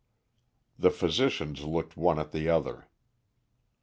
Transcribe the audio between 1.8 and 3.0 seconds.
one at the other.